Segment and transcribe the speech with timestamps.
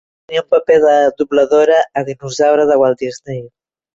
[0.29, 3.41] Tenia un paper de dobladora a "Dinosaure" de Walt Disney.